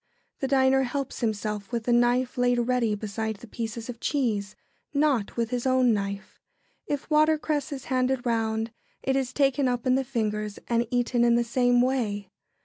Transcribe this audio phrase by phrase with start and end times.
[0.39, 4.55] ]The diner helps himself with the knife laid ready beside the pieces of cheese,
[4.95, 6.39] not with his own knife.
[6.87, 8.71] If watercress is handed round,
[9.03, 12.31] it is taken up in the fingers and eaten in the same way.